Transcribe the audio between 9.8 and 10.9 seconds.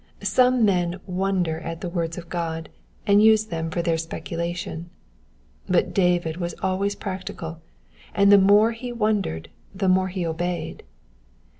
more he obeyed.